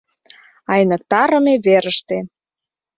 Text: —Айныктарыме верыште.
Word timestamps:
—Айныктарыме 0.73 1.53
верыште. 1.65 2.17